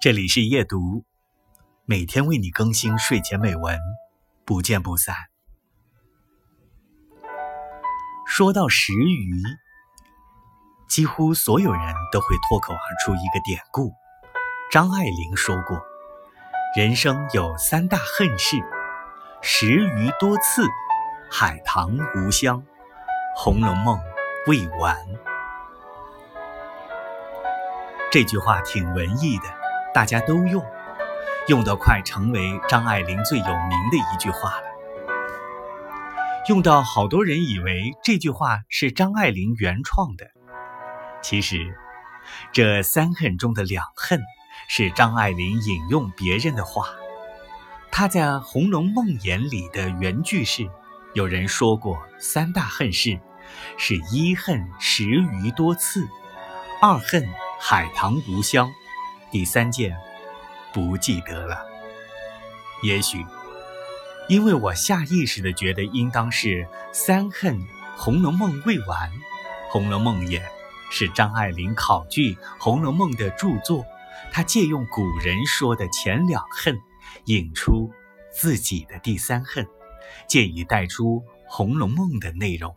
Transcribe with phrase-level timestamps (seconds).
[0.00, 1.04] 这里是夜读，
[1.84, 3.78] 每天为你更新睡前美文，
[4.46, 5.14] 不见不散。
[8.26, 9.42] 说到食鱼，
[10.88, 13.92] 几乎所有人都会脱口而出一个典故。
[14.70, 15.78] 张爱玲说过
[16.74, 18.56] ：“人生有三大恨事，
[19.42, 20.66] 食鱼多刺，
[21.30, 22.62] 海棠无香，
[23.36, 23.98] 《红楼梦》
[24.46, 24.96] 未完。”
[28.10, 29.59] 这句话挺文艺的。
[29.92, 30.64] 大家都用，
[31.48, 34.66] 用得快成为张爱玲最有名的一句话了。
[36.48, 40.26] 用到好多人以为这句话是张爱玲原创的，
[41.22, 41.76] 其实
[42.52, 44.20] 这三恨中的两恨
[44.68, 46.86] 是张爱玲引用别人的话。
[47.90, 50.70] 她在《红楼梦》眼里的原句是：
[51.12, 53.18] 有人说过三大恨事，
[53.76, 56.08] 是一恨食鱼多刺，
[56.80, 57.28] 二恨
[57.60, 58.72] 海棠无香。
[59.30, 59.96] 第三件，
[60.72, 61.64] 不记得了。
[62.82, 63.24] 也许，
[64.28, 67.58] 因为我下意识的觉得应当是三恨，
[67.96, 69.10] 《红楼梦》未完，
[69.70, 70.42] 《红楼梦》也
[70.90, 73.84] 是张爱玲考据《红楼梦》的著作，
[74.32, 76.80] 她借用古人说的前两恨，
[77.26, 77.90] 引出
[78.32, 79.64] 自己的第三恨，
[80.26, 82.74] 借以带出《红楼梦》的内容。